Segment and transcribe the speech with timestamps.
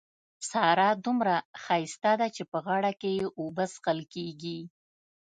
[0.49, 4.59] سارا دومره ښايسته ده چې په غاړه کې يې اوبه څښل کېږي.